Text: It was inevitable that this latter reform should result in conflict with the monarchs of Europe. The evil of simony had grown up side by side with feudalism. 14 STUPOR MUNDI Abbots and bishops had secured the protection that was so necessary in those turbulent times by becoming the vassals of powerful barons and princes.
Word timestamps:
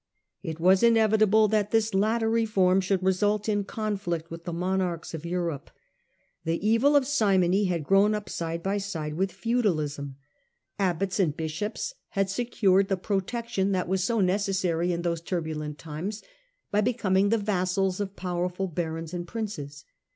It 0.41 0.59
was 0.59 0.81
inevitable 0.81 1.47
that 1.49 1.69
this 1.69 1.93
latter 1.93 2.27
reform 2.27 2.81
should 2.81 3.03
result 3.03 3.47
in 3.47 3.63
conflict 3.65 4.31
with 4.31 4.45
the 4.45 4.51
monarchs 4.51 5.13
of 5.13 5.27
Europe. 5.27 5.69
The 6.43 6.57
evil 6.67 6.95
of 6.95 7.05
simony 7.05 7.65
had 7.65 7.83
grown 7.83 8.15
up 8.15 8.27
side 8.27 8.63
by 8.63 8.79
side 8.79 9.13
with 9.13 9.31
feudalism. 9.31 10.15
14 10.15 10.15
STUPOR 10.79 10.83
MUNDI 10.85 10.89
Abbots 10.89 11.19
and 11.19 11.37
bishops 11.37 11.93
had 12.09 12.29
secured 12.31 12.87
the 12.87 12.97
protection 12.97 13.73
that 13.73 13.87
was 13.87 14.03
so 14.03 14.21
necessary 14.21 14.91
in 14.91 15.03
those 15.03 15.21
turbulent 15.21 15.77
times 15.77 16.23
by 16.71 16.81
becoming 16.81 17.29
the 17.29 17.37
vassals 17.37 17.99
of 17.99 18.15
powerful 18.15 18.65
barons 18.65 19.13
and 19.13 19.27
princes. 19.27 19.85